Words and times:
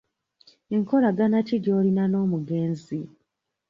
Enkolagana 0.75 1.37
ki 1.47 1.57
gy'olina 1.63 2.03
n'omugenzi? 2.07 3.01